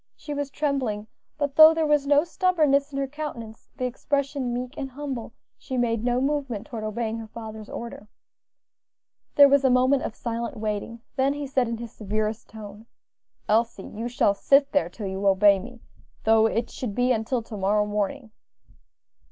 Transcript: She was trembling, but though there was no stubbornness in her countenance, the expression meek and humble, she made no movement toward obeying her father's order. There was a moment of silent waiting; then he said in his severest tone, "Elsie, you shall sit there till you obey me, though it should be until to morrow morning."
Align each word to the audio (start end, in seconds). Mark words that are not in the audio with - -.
She 0.15 0.33
was 0.33 0.49
trembling, 0.49 1.05
but 1.37 1.55
though 1.55 1.75
there 1.75 1.85
was 1.85 2.07
no 2.07 2.23
stubbornness 2.23 2.91
in 2.91 2.97
her 2.97 3.05
countenance, 3.05 3.69
the 3.77 3.85
expression 3.85 4.51
meek 4.51 4.75
and 4.75 4.89
humble, 4.89 5.31
she 5.59 5.77
made 5.77 6.03
no 6.03 6.19
movement 6.19 6.65
toward 6.65 6.83
obeying 6.83 7.19
her 7.19 7.27
father's 7.27 7.69
order. 7.69 8.07
There 9.35 9.47
was 9.47 9.63
a 9.63 9.69
moment 9.69 10.01
of 10.01 10.15
silent 10.15 10.57
waiting; 10.57 11.01
then 11.17 11.33
he 11.35 11.45
said 11.45 11.67
in 11.67 11.77
his 11.77 11.91
severest 11.91 12.49
tone, 12.49 12.87
"Elsie, 13.47 13.83
you 13.83 14.07
shall 14.07 14.33
sit 14.33 14.71
there 14.71 14.89
till 14.89 15.05
you 15.05 15.27
obey 15.27 15.59
me, 15.59 15.81
though 16.23 16.47
it 16.47 16.71
should 16.71 16.95
be 16.95 17.11
until 17.11 17.43
to 17.43 17.55
morrow 17.55 17.85
morning." 17.85 18.31